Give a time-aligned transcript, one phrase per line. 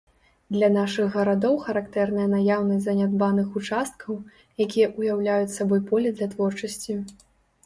[0.53, 4.11] Для нашых гарадоў характэрная наяўнасць занядбаных участкаў,
[4.67, 6.99] якія ўяўляюць сабой поле для творчасці.